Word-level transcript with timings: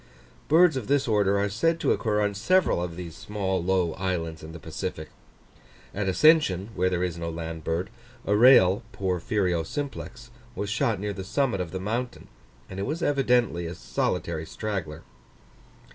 Birds 0.47 0.75
of 0.75 0.87
this 0.87 1.07
order 1.07 1.37
are 1.39 1.47
said 1.47 1.79
to 1.79 1.91
occur 1.91 2.21
on 2.21 2.33
several 2.33 2.81
of 2.81 2.95
the 2.95 3.11
small 3.11 3.63
low 3.63 3.93
islands 3.93 4.41
in 4.41 4.51
the 4.51 4.57
Pacific. 4.57 5.09
At 5.93 6.09
Ascension, 6.09 6.69
where 6.73 6.89
there 6.89 7.03
is 7.03 7.19
no 7.19 7.29
land 7.29 7.63
bird, 7.63 7.91
a 8.25 8.35
rail 8.35 8.81
(Porphyrio 8.93 9.61
simplex) 9.63 10.31
was 10.55 10.71
shot 10.71 10.99
near 10.99 11.13
the 11.13 11.23
summit 11.23 11.61
of 11.61 11.69
the 11.69 11.79
mountain, 11.79 12.29
and 12.67 12.79
it 12.79 12.87
was 12.87 13.03
evidently 13.03 13.67
a 13.67 13.75
solitary 13.75 14.47
straggler. 14.47 15.03